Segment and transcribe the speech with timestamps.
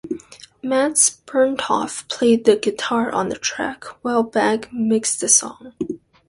[0.63, 5.73] Mats Berntoft played the guitar on the track, while Bagge mixed the song.